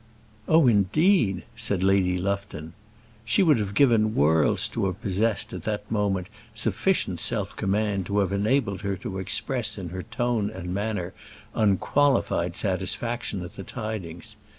[0.47, 2.73] "Oh, indeed!" said Lady Lufton.
[3.23, 8.17] She would have given worlds to have possessed at the moment sufficient self command to
[8.17, 11.13] have enabled her to express in her tone and manner
[11.53, 14.37] unqualified satisfaction at the tidings.